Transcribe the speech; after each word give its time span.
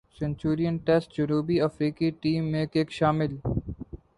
Centurion 0.19 0.77
test 0.85 1.17
جنوبی 1.17 1.59
افریقی 1.61 2.09
team 2.21 2.51
میں 2.51 2.65
کک 2.65 2.91
شامل 2.91 3.35